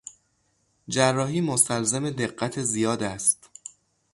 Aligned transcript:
جراحی 0.87 1.41
مستلزم 1.41 2.09
دقت 2.09 2.61
زیاد 2.61 3.03
است. 3.03 3.49